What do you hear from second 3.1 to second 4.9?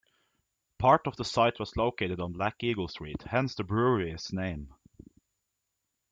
hence the brewery's name.